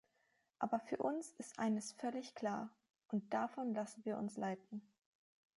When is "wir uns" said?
4.03-4.35